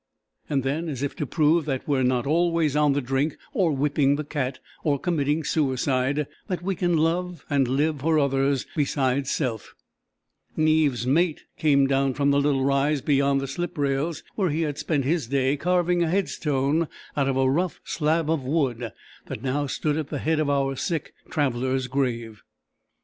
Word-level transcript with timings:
And 0.49 0.63
then, 0.63 0.89
as 0.89 1.03
if 1.03 1.15
to 1.17 1.27
prove 1.27 1.65
that 1.65 1.87
we 1.87 1.95
are 1.99 2.03
not 2.03 2.25
always 2.25 2.75
on 2.75 2.93
the 2.93 3.01
drink, 3.01 3.37
or 3.53 3.71
"whipping 3.71 4.15
the 4.15 4.23
cat, 4.23 4.57
or 4.83 4.97
committing 4.97 5.43
suicide," 5.43 6.25
that 6.47 6.63
we 6.63 6.73
can 6.73 6.97
love 6.97 7.45
and 7.51 7.67
live 7.67 7.99
for 7.99 8.17
others 8.17 8.65
besides 8.75 9.29
self, 9.29 9.75
Neaves' 10.57 11.05
mate 11.05 11.43
came 11.55 11.85
down 11.85 12.15
from 12.15 12.31
the 12.31 12.41
little 12.41 12.63
rise 12.65 13.01
beyond 13.01 13.41
the 13.41 13.47
slip 13.47 13.77
rails, 13.77 14.23
where 14.33 14.49
he 14.49 14.63
had 14.63 14.79
spent 14.79 15.05
his 15.05 15.27
day 15.27 15.55
carving 15.55 16.01
a 16.01 16.09
headstone 16.09 16.87
out 17.15 17.27
of 17.29 17.37
a 17.37 17.47
rough 17.47 17.79
slab 17.83 18.27
of 18.27 18.43
wood 18.43 18.91
that 19.27 19.43
now 19.43 19.67
stood 19.67 19.97
at 19.97 20.07
the 20.09 20.17
head 20.17 20.39
of 20.39 20.49
our 20.49 20.75
sick 20.75 21.13
traveller's 21.29 21.85
grave. 21.85 22.41